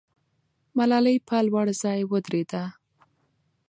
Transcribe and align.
ملالۍ 0.77 1.17
په 1.27 1.37
لوړ 1.47 1.67
ځای 1.81 1.99
ودرېده. 2.11 2.63